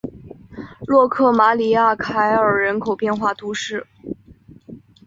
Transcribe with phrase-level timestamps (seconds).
[0.87, 3.85] 洛克马里亚凯尔人口变化图示